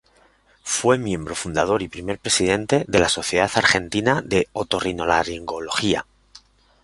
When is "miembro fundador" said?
0.97-1.83